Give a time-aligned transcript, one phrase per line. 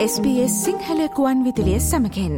[0.00, 2.36] SBS සිංහලකුවන් විදිලිය සමකෙන්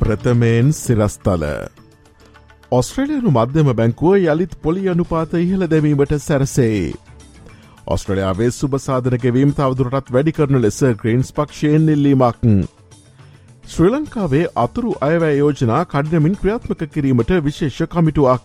[0.00, 1.44] ප්‍රථමයෙන් සිරස්තල
[2.72, 6.94] ඔස්ට්‍රලයනු මධ්‍යම බැංකුව යළිත් පොලි අනුපාත ඉහළ දැමීමට සැරසේ.
[7.86, 12.42] ඔස්ට්‍රලයාාවේ සුභසාධනකවීම් තවදුරටත් වැඩි කරන ලෙස ග්‍රීන්ස් පක්ෂයෙන් ඉල්ලීමක්.
[13.66, 18.44] ශ්‍රී ලංකාවේ අතුරු අයවැය යෝජනා කඩ්නමින් ක්‍රියාත්මක කිරීමට විශේෂ කමිටුවක්.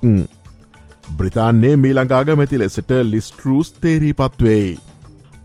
[1.17, 4.71] බ්‍රතාන්නේ මීළඟාගමැති ලෙසට ලිස්ටරූස් තේරී පත්වෙයි.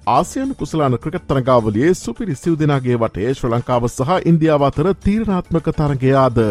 [0.09, 6.43] ආසියන් කුසලාන ක්‍රිකත් තරගාවලියේ සුපිරි සිව් දෙනාගේ වටේ ශ්‍ර ලංකාව සහ ඉන්දියාව අතර තීරණාත්මක තරගයාද.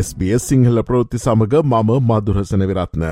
[0.00, 3.04] SBS සිංහල ප්‍රෘත්ති සමඟ මම මදුරසන විරත්න.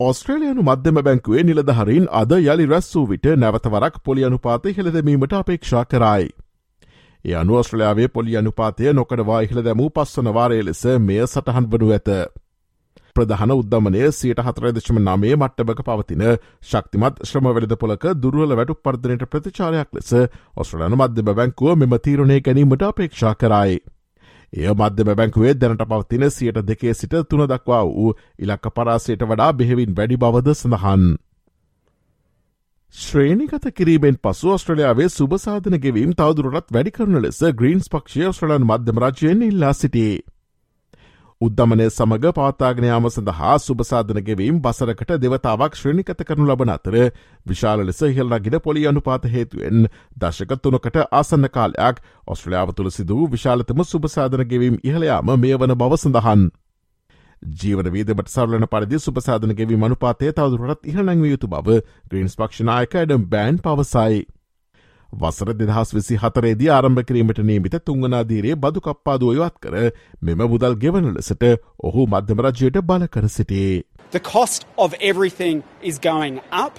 [0.00, 6.28] ඔස්ට්‍රලයනු මධ්‍යම බැංකුවේ නිලධහරින් අද යළි රැස් වූ විට නැවතවරක් පොලි අනුපාත හිළදැමීමට අපේක්ෂා කරයි.
[7.24, 12.10] ඒ අනු ඔස්ට්‍රලයාාවේ පොලි අනුපාතය නොකඩවා ඉහළ දැමූ පස්සන වාරය ලෙස මෙය සටහන් වනු ඇත.
[13.16, 16.24] ප්‍රධාන උද්දමනය සියට හතරදශම නාමේ මට්ටබක පවතින
[16.62, 20.10] ශක්තිමත් ශ්‍රමවැලද පොලක දුරුවල වැටු පර්ධනයට ප්‍රතිචාරයක් ලෙස
[20.56, 23.78] ඔස්ට්‍රලයනු මධ්‍යම බැංකුව මෙම තීරණය ගැනීමට අපේක්ෂා කරයි.
[24.52, 29.96] එය මධ්‍යම බැංකුවේ දැනට පවතින සියට දෙකේ සිට තුන දක්වා වූ ඉලක්ක පරාසයට වඩා බෙහෙවින්
[29.96, 31.04] වැඩි බවද සඳහන්.
[32.94, 39.42] ශ්‍රේණිගත කිරීමෙන් පසු ස්ට්‍රලයාාවේ සුභසාධන ගෙවීම් තවදුරටත් වැඩි කරන ලෙස ග්‍රීන්ස් පක්ෂය ස්ට්‍රලන් මධ්‍යම රජයෙන්
[39.42, 40.24] ඉල්ලා සිටියේ.
[41.40, 46.96] උද්ධමනය සමඟ පවත්තාගෙනයාම සඳහා සුභසාධන ගෙවීම් බසරකට දෙවතාවක් ශ්‍රණිකත කරනු ලබන අතර
[47.46, 49.84] විශාල ලෙස හිල්ලගෙන පොලි අනුපාත හේතුවෙන්
[50.16, 56.42] දශක තුනකට ආසන්න කාලයක් ඔස්ට්‍රලියාව තුළ සිදුව විශාලතම සුභසාධන ගෙවීම් ඉහළයාම මේ වන බව සඳහන්.
[57.42, 61.78] ජීවන වීදමට සරලන පරිදි සුපසාධන ගෙවී මනුපාතය තවදුරටත් ඉහනැංව යුතු බව
[62.08, 64.26] ග්‍රීන්ස් පක්ෂනායක ඩම් බෑන් පවසයි.
[65.12, 69.92] වසර දෙදහස් විසි හතරේදී ආරම්භ කිරීමට නීමිත තුංගනාදීරයේ බදු කප්පාදුව යොත් කර
[70.22, 71.44] මෙම මුදල් ගෙවන ලෙසට
[71.80, 73.84] ඔහු මධ්‍යමරජයට බල කර සිටේ.
[74.10, 76.74] The cost of everything is going up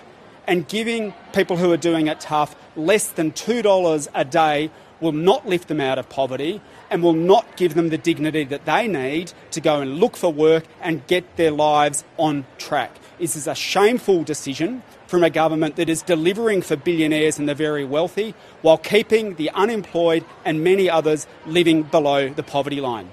[0.47, 4.69] and giving people who are doing it tough less than $2 a day
[5.01, 8.65] will not lift them out of poverty and will not give them the dignity that
[8.65, 12.91] they need to go and look for work and get their lives on track.
[13.19, 17.57] This is a shameful decision from a government that is delivering for billionaires and the
[17.57, 18.27] very wealthy
[18.63, 23.07] while keeping the unemployed and many others living below the poverty line.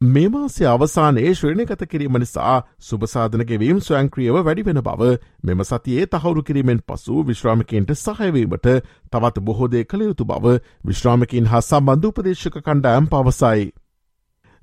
[0.00, 5.08] මේ මාසේ අවසානයේ ශ්‍රණයගත කිරීම නිසා සුභසාධනගෙවීම් ස්වයංක්‍රියව වැඩිවෙන බව
[5.44, 8.68] මෙම සතියේ තහවුරු කිරීමෙන් පසු විශ්‍රාමිකන්ට සහයවීමට
[9.12, 10.54] තවත් බොහෝදය කළ යුතු බව
[10.86, 13.66] විශ්‍රාමිකින් හා සම්බන්ධ උපදේශක කණ්ඩායම් පවසයි.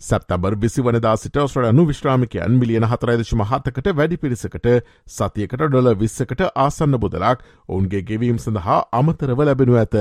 [0.02, 4.68] සැප්තැබර් විසි වනදා සිට ඔස්ට්‍රලයනු විශ්‍රාමිකයන් මිලියන හතරයිදශ මහතකට වැඩි පිරිසකට
[5.08, 9.96] සතියකට ඩොල විස්සකට ආසන්න බොදලක් ඔවුන්ගේ ගෙවීම් සඳහා අමතරව ලැබෙනු ඇත.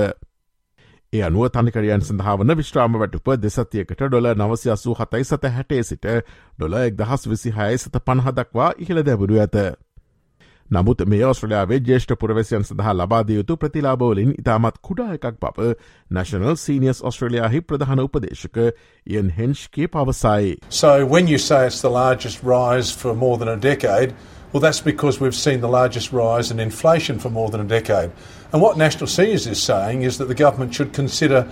[1.13, 6.05] ඒ අනුව තනිකරයන් සඳහාවන විශ්‍රාම වැටුප දෙසතියකට ඩොල නවසි අසූ හතයි සත හැටේ සිට
[6.57, 9.57] ඩොල එක් දහස් විසි හය සත පණහදක්වා ඉහළ දැබුරු ඇත.
[10.70, 15.58] නමුත් මේ ඔස්ට්‍රලයාාවේ ජේෂ්ඨ පුරවැසියන් සඳහා ලබාදයුතු ප්‍රතිලාබෝලින් ඉතාමත් කුඩා එකක් පප
[16.18, 18.58] National Seniors Australiaහි ප්‍රධාන උපදේශක
[19.06, 20.58] ඉයන් හෙන්ෂ්ගේ පවසයි.
[20.68, 24.14] So when you say it's the largest rise for more than a decade,
[24.52, 28.10] Well, that's because we've seen the largest rise in inflation for more than a decade.
[28.52, 31.48] And what National Seniors is saying is that the government should consider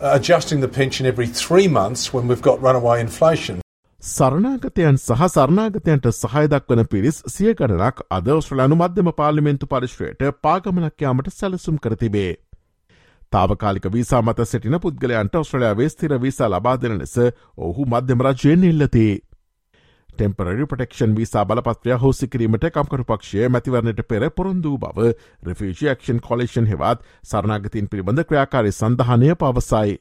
[0.00, 3.60] adjusting the pension every three months when we've got runaway inflation.
[4.05, 12.35] සරණාගතයන් සහ සරණාගතයන්ට සහයදක්වන පිරිස් සිය ගණනක් අද ඔස්ට්‍රලයානු මධ්‍යම පාලිමෙන්තු පරිශ්‍රයට පාගමනක්යාමට සැලසුම් කරතිබේ.
[13.31, 17.17] තාවකාලික visa මත සිටින පුද්ගලයන්ට ඔස්ට්‍රලයා ස්තිර වීසා ලබා දෙන ලෙස
[17.59, 19.07] ඔහු මධ්‍යම රජයෙන් ඉල්ලති.
[20.09, 25.13] ටෙම්පරරි පටෙක්ෂන් වීසා බලපත්‍රය හෝසි කිරීමට කම්කරු පක්ෂය මැතිවරණයට පෙර පොරොන්දූ බව
[25.43, 29.97] රිෆිජියක්ෂන් කොලේෂන් හෙවත් සරණාගතින් පිළිබඳ ක්‍රියාකාරි සඳහනය පවසයි.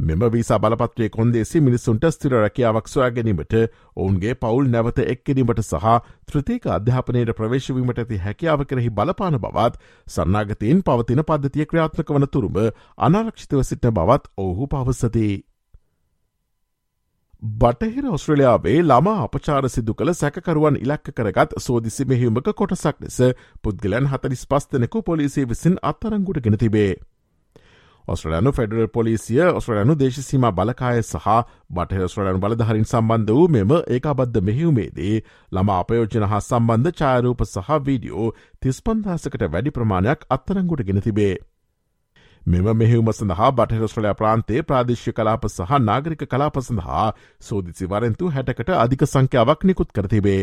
[0.00, 3.54] මෙම වීසා බලපත්‍රය කොන්දේසි මිනිස්සුන්ට ස්තිර රැකියාවක් සොයා ගැනීමට
[3.96, 11.22] ඔවුන්ගේ පවුල් නැවත එක්කිරීමට සහ ත්‍රතික අධ්‍යාපනයට ප්‍රවේශවීමට ඇති හැකියාව කෙරෙහි බලපාන බවත් සන්නාගතයෙන් පවතින
[11.24, 12.58] පද්ධතිය ක්‍රියාත්මක වන තුරුම
[13.00, 15.28] අනාරක්ෂිතව සිටන බවත් ඔහු පවසති.
[17.42, 23.22] බටහිර ඔස්ට්‍රලයාාවේ ළමා අපචාර සිදු කළ සැකරුවන් ඉලක්ක කරගත් සෝදිසි මෙහිමක කොටසක් ලෙස
[23.62, 26.92] පුද්ගලයන් හතලිස් පස්තනෙකු පොලිසිය විසින් අත්තරංගුට ගෙන තිබේ.
[28.10, 31.28] ඔස්ට්‍රලයනු ෆෙඩරල් පොලිසිය ඔස්ට්‍රලයනු දේශසීම බලකාය සහ
[31.70, 35.16] බටහ ස්ට්‍රලයන් බලධහරින් සම්බන්ධ වූ මෙම ඒකාබද්ධ මෙහිවුමේදී
[35.52, 41.36] ළම අපයෝජන හා සම්බන්ධ චාරූප සහ වීඩියෝ තිස්පන්දහසකට වැඩි ප්‍රමාණයක් අත්තරංගුට ගෙන තිබේ.
[42.42, 47.06] මෙම මෙහිවම සඳහා බටහිරස්ට්‍රලයා ප්‍රාන්තේ ප්‍රාදේශ්‍ය කලාප සහ නාගරික කලාප සඳහා
[47.42, 50.42] සෝදිසි වරෙන්තු හැටකට අධික සංඛ්‍යාවක් නිකුත් කරතිබේ.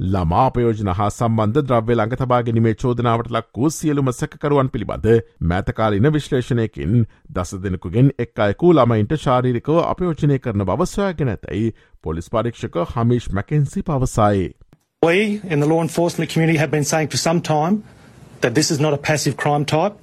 [0.00, 5.08] ළමා අපයෝජන හා සම්බන්ධ ද්‍රව්‍ය ළඟ තබාගෙනීමේ චෝදනාවට ලක් වූ සියලුම සැකරුවන් පිළිබඳ
[5.50, 6.94] මෑතකාලින විශ්ලේෂණයකින්
[7.34, 11.68] දස දෙනෙකුගෙන් එක් අයකු ළමයින්ට ශාරීරිකව අපයෝජනය කරන බවස්වයාගෙන ඇතැයි
[12.02, 14.48] පොලිස් පරීක්ෂක හමිෂ් මැකෙන්සි පවසයි.
[15.02, 15.18] We
[15.50, 17.78] in the law enforcement community have been saying for some time
[18.40, 19.94] that this is not a passive crime type,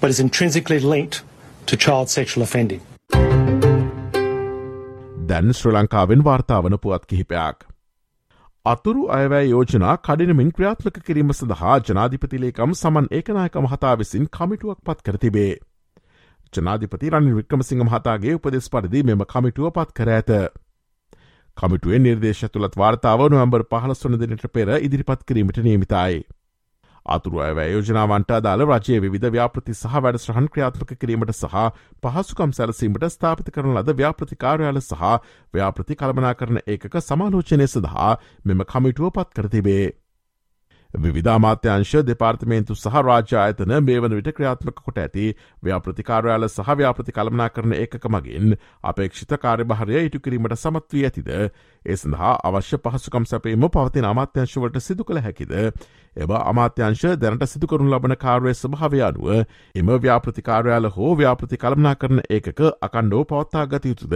[0.00, 1.22] but is intrinsically linked
[1.66, 2.80] to child sexual offending.
[5.28, 7.71] දැන් ශ්‍ර ලංකාවෙන් වාර්තාාවන පුවත් කිහිපයක්.
[8.66, 15.18] අතුරු අයවැෑ යෝජනා කඩිනමින් ක්‍රියාත්මක කිරීම සඳහා ජනාධිපතිලේකම් සමන් ඒකනායක මහතා විසින් කමිටුවක් පත් කර
[15.24, 15.54] තිබේ.
[16.52, 20.30] ජනාධිපති රනිල් වික්‍රමසිංහ මහතාගේ උපදෙස් පරිදි මෙම කමිටුව පත් කර ඇත.
[21.56, 26.22] කමිටුවේ නිර්දේශ තුළත් වාර්තාව නොවම්බර් පහලස් වන දෙනට පෙර ඉදිරිපත් කිරීමට නියමිතයි.
[27.06, 31.56] අතුරුව යෝජනාවන්ට අදාළ රජයේ විධ ව්‍යාපෘති සහ වැඩ ශ්‍රහන් ක්‍රියාත්මක කිරීමට සහ
[32.02, 35.08] පහසුකම් සැලසීමට ස්ථාපිත කරන ලද ව්‍යාපෘතිකාරයාල සහ
[35.54, 38.12] ව්‍යාපෘති කළමනා කරන ඒකක සමාලෝචනය සඳහා
[38.44, 39.90] මෙම කමිටුව පත් කරතිබේ.
[40.90, 45.24] විධාමාත්‍යංශ දෙපාර්තමේන්තු සහ රාජ්‍ය අයතන මේ වන විට ක්‍රියාත්මක කොට ඇති
[45.62, 51.96] ව්‍යාප්‍රතිකාරයාල සහ ව්‍යාප්‍රති කළමනා කරන ඒකක මගින් අපේක්ෂිත කාර්යභාරය ඉටු කිරීමට සමත් වී ඇතිද ඒ
[51.96, 55.56] සඳහා අවශ්‍ය පහසුකම් සැපීම පවතින අමාත්‍යංශවලට සිදු කළ හැකිද
[56.16, 59.28] එබ අමාත්‍යංශ දැනට සිදුකරුණු ලබන කාර්ය ස්භාවය අනුව
[59.74, 64.14] එම ව්‍යාප්‍රතිකාරයාල හෝ ව්‍යාප්‍රති කළමනා කරන ඒකක අකණ්ඩෝ පවත්තා ගත යුතුද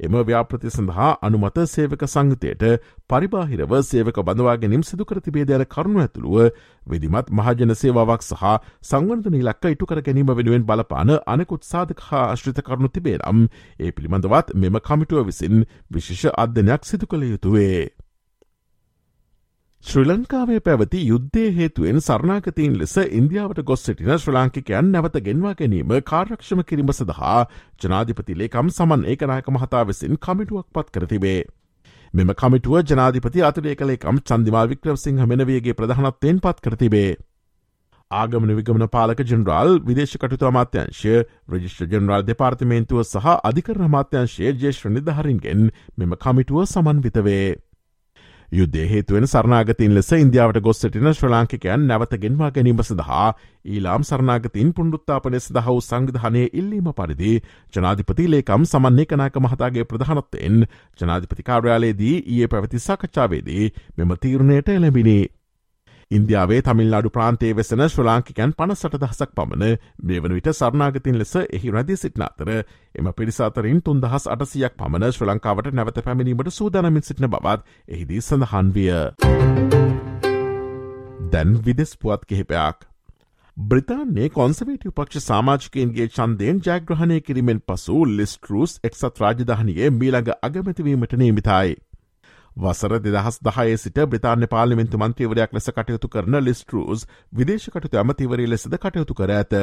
[0.00, 2.64] එම ව්‍යාප්‍රති සඳහා අනුමත සේවක සංගතයට
[3.10, 8.44] පරිබාහිරව සේවක බඳවා ගැනීම් සිදුකර තිබේ දැන කරුණු ඇතුළුව විදිමත් මහජන සේවාවක් සහ
[8.82, 13.46] සංවර්ධන ඉලක්ක ඉටුකර ගැනීම වෙනුවෙන් බලපාන අනෙකුත් සාධක හා අශ්‍රිත කරුණු තිබේනම්
[13.80, 17.88] ඒ පිළිබඳවත් මෙම කමිටුව විසින් විශේෂ අධ්‍යනයක් සිදු කළ යුතුවේ.
[19.84, 25.94] ශ්‍රී ලංකාවේ පැවති යුද්ධය හේතුවෙන් සරණාගතීන් ලෙස ඉන්දියාවට ගොස් සිටින ශ්‍ර ලාංකිකයන් නැවත ගෙන්වා ගැනීම
[26.04, 27.38] කාර්යක්ෂම කිරීම සඳහා
[27.80, 31.40] ජනාධිපති ලේකම් සමන් ඒකනායක මහතා විසින් කමිටුවක් පත් කරතිබේ.
[32.14, 37.16] මෙම කමිටුව ජනාධිපති අතුරේ කළේකම් චන්දිමා වික්‍රවසිංහ මෙනවේගේ ප්‍රධානත්වයෙන් පත් කරතිබේ.
[38.10, 41.16] ආගමන විගමන පාලක ජනරාල් විදේශ කටුතු අමාත්‍යංශය
[41.48, 45.66] රජිෂ්ට ජනරාල් දෙපාර්තිමේන්තුව සහ අධිකරන අමාත්‍යංශයේ ජේෂ්‍ර නිධහරින්ගෙන්
[45.96, 47.48] මෙම කමිටුව සමන්විතවේ.
[48.52, 53.28] යුද්ධය හේතුවෙන් සරනාගතින් ලෙස ඉන්දියාවට ගොස් සිටින ශ්‍ර ලාංකිකයන් නැවත ගෙන්වා ගැනීම සඳහා
[53.66, 57.32] ඊලාම් සරනාගතින් පුණ්ඩුත්තාපනය සඳහවු සංවිධානය ඉල්ලීම පරිදි
[57.74, 60.64] ජනාධිපති ලේකම් සමන්නේ කනාක මහතාගේ ප්‍රධානත්වයෙන්
[61.00, 65.18] ජනාධිපතිකාර්යාලයේදී ඒ පැවති සාකච්ඡාවේදී මෙම තීරණයට එළඹිනි.
[66.10, 71.96] ඉන්දියාවේ තමිල්නාඩු ප්‍රාන්තේ වෙසෙන ශ්‍රලාංකිකයන් පනසට දහසක් පමණ මේ වන විට සරනාගතින් ලෙස එහි රැදී
[71.96, 78.22] සිටින අතර එම පිරිසාතරින් තුන්දහස් අටසියක් පමණ ශ්‍ර ලංකාවට නැවත පැමිණීමට සූදානමින් සිටින බවත් එහිදී
[78.22, 78.90] සඳහන් විය.
[81.30, 82.88] දැන් විදෙස් පුවත් කිහිපයක්.
[83.56, 91.78] බ්‍රතාන්නේ කොන්සවේටව පක්ෂ සාමාජිකයන්ගේ චන්දයෙන් ජයග්‍රහණය කිරීමෙන් පසු ලිස්ටරුස් එක්සත් රාජධානයේ මීළඟ අගමැතිවීමට නීමිතයි.
[92.56, 99.14] වසර දෙදහස් දහයේ සිට බ්‍රතාන්‍ය පාලිමින්තු මන්ත්‍රීවරයක් ලෙස කටයුතු කරන ලිස්ටරූස් විදේශකටතු ඇමතිවරී ලෙසද කටයුතු
[99.14, 99.54] කර ඇත.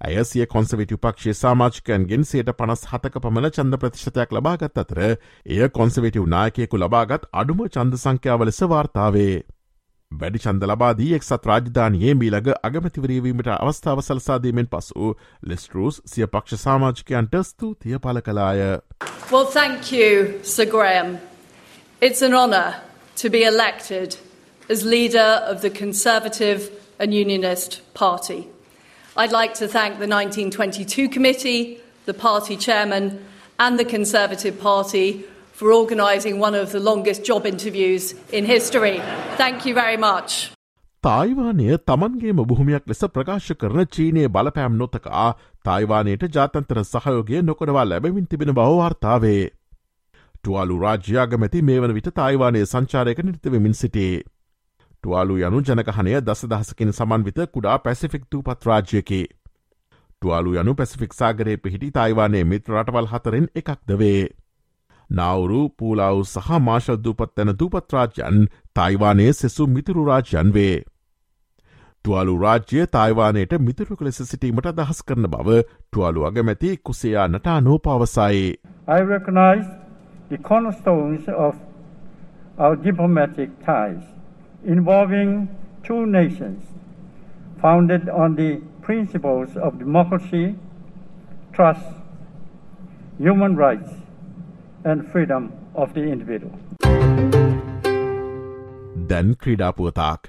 [0.00, 6.28] ඇය සිය කොන්සවිටි පක්ෂේ සාමාජිකයන්ගෙන් සයට පනස් හතක පමණ චන්ද ප්‍රතිශතයක් ලබාගත් අතර එය කොන්සවිටව්
[6.28, 9.36] නායකයෙකු ලබාගත් අඩුම චන්ද සංඛ්‍යාව ලෙස වාර්තාවේ.
[10.12, 17.98] වැඩි චන්ද ලබාදී එක්සත් රාජධානයේ මීළඟ අගමතිවරීවීමට අවස්ථාව සලසාදීමෙන් පසු ලිස්ටරූස් සිය පක්ෂ සාමාජිකයන්ට ස්තුතිය
[17.98, 18.62] පල කලාය.
[19.30, 21.20] Well, thank you, Sir Graham.
[22.01, 22.75] It's an honour
[23.17, 24.17] to be elected
[24.69, 26.69] as leader of the Conservative
[26.99, 28.47] and Unionist Party.
[29.15, 33.25] I'd like to thank the 1922 committee, the party chairman,
[33.59, 39.01] and the Conservative Party for organising one of the longest job interviews in history.
[39.37, 40.51] Thank you very much.
[41.03, 45.25] තායිවානය තමන්ගේම බොහොමයක් ලෙස ප්‍රකාශ කරන චීනය බලපෑම් නොතකා
[45.65, 49.41] තායිවානයට ජාතන්තර සහයෝගය නොකඩවා ලැබමින් තිබෙන බවවාර්තාවේ.
[50.44, 54.22] ටුවාලු රාජ්‍යාගමැති මේ වන විට තායිවානය සංචාරයක නිර්තවමින් සිටේ.
[54.94, 59.20] ටුවාලු යනු ජනකහනය දස දහසකින් සමන්විත කුඩා පැසිෆික්තු පත්රාජ්‍යකි.
[60.12, 64.22] ටුවාලු යනු පැසිෆික් සාගරයේ පිහිටි තායිවානයේ මිත්‍ර රටවල් හතරෙන් එකක් දවේ.
[65.10, 68.40] නවුරු පූලාව් සහ මාශල් දූපත් තැන දූපත්රාජ්‍යන්
[68.74, 70.76] තායිවානයේ සෙසු මිතුරු රාජ්‍යන් වේ.
[72.04, 78.42] තුවාලු රාජ්‍ය තායිවානයට මිතුරුක ලෙස සිටීමට දහස් කරන බව තුවාලු අගමැති කුසයා නටා නෝ පවසයි.
[78.88, 79.81] I recognize
[80.31, 81.55] the cornerstones of
[82.57, 84.03] our diplomatic ties
[84.65, 85.47] involving
[85.83, 86.63] two nations
[87.61, 90.55] founded on the principles of democracy,
[91.53, 91.85] trust,
[93.17, 93.89] human rights,
[94.83, 96.55] and freedom of the individual.
[99.09, 100.21] දැන් ක්‍රීඩාපුවතාක්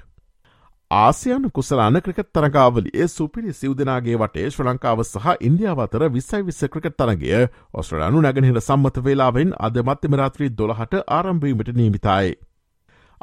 [0.94, 6.98] ආසියන් කුසලාන ක්‍රිකත් තරගාවලියේ සුපිරි සිවදනාගේ වටේ ශ්‍ර ලංකාව සහ ඉන්දියාව අතර විස්සයි විස්ස ක්‍රිකත්
[6.98, 7.40] තරගය
[7.74, 12.36] ඔස්ට්‍රලයානු නැගෙනහිර සම්මත වෙලාවෙන් අද මත්‍යමරාත්‍රී දොළහට ආරම්භීමට නීමිතයි.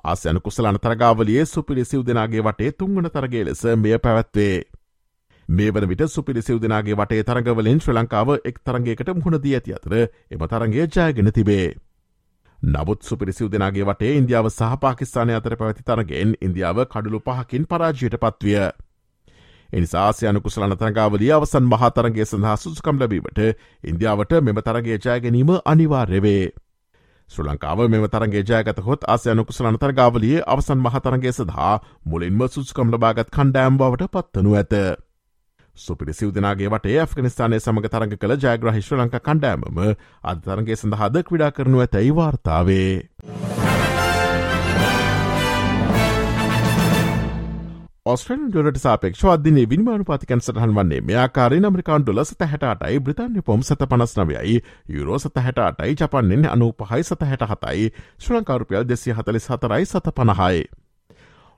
[0.04, 4.56] ආසයන කුසලන තරගාවලියේ සුපිරි සිව් දෙනාගේ වටේ තුංගන තරගේ ලෙස මෙය පැවැත්වේ.
[5.48, 9.94] මේ වන විට සුපිරි සිව් දෙනාගේ වටේ තරගවලින් ශ්‍ර ලංකාව එක් තරගේකට මුහුණදී ඇති අතර
[9.98, 11.68] එම තරගේ ජයගෙන තිබේ.
[12.62, 18.58] නමුත් සුපිරිසිව් දෙනාගේ වටේ ඉන්දියාව සහ පාකිස්ානය අතර පැවති තරගෙන් ඉන්දියාව කඩුළු පහකින් පරාජයට පත්විය.
[19.70, 23.40] එනිසාසයනු කුසලන තරගාවලිය අවසන් මහතරගේ සඳහා සුසුකම් ලැබීමට
[23.84, 26.52] ඉන්දියාවට මෙම තරගේ ජයගැනීම අනිවාර්යවේ.
[27.28, 31.74] ශ්‍ර ලංකාව මෙම තරගේ ජයගත හොත් ආසයනු කුසලන තරගාවලියේ අවසන් මහතරගේ සඳහා
[32.04, 34.74] මුලින්ම සුසුකම් ලබාගත් කණ්ඩෑම් බවට පත්වනු ඇත.
[35.80, 39.78] සුපිරි සිවදනාගේ වට ඇෆ්ගනිස්ථානය සමඟ තරග කළ ජයග්‍රහිශ්‍ර ලංක කණ්ඩෑමම
[40.24, 42.92] අධතරගේ සඳහාද ක්‍රඩා කරනු ඇතැයි වාර්තාවේ.
[48.10, 53.62] ස්ට්‍රන් ඩොලට සාපෙක්ෂ අධදිනේ විනිමානු පාතිකන් සටහන් වන්නේ මෙයාකාරය අමරිකාන් ඩොල සත හැටයි බ්‍රතාන්‍ය පොම්
[53.62, 54.56] සත පනස් නවයයි
[54.96, 60.64] යුරෝ සත හැටයි ජපන්නෙන් අනු පහයි සත හැට හතයි ශ්‍රලංකාරුපියල් දෙසිය හතලි සතරයි සත පණහයි.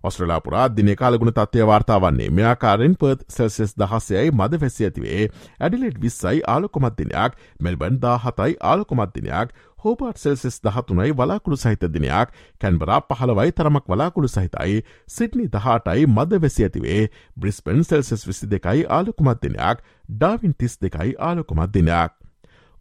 [0.02, 5.26] ඔස්ට්‍රලාපුරා දින කාලගුණ තත්වය වාර්තාවන්නේ මෙයාකාරෙන් පර්ත් සෙල්සෙස් දහසයයි මද වැසි ඇතිවේ
[5.60, 13.52] ඇඩිලෙට් විස්සයි ආලොකොමත්දිනයක් මෙල්බන් දා හතයි ආලොකොමත්දිනයක් හෝපාට් සෙල්සෙස් දහතුනයි වලාකුළු සහිත දිනයක් කැන්බරා පහළවයි
[13.52, 17.02] තරමක් වලාකුළු සහිතයි සිට්නි දහටයි මද වැසි ඇතිවේ
[17.36, 22.12] බ්‍රිස්පන් සෙල්සෙස් විසි දෙකයි ආලොකුමත් දිනයක් ඩාවින් තිස් දෙකයි ආලොකුමත් දිනයක්.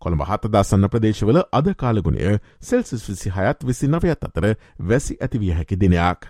[0.01, 4.50] කොළඹ හතදාසන්න ප්‍රදේශවල අද කාලගුණය සෙල්සිස් විසි හයත් විසි නවයත් අතර
[4.84, 6.30] වැසි ඇතිවිය හැකි දිනයක්.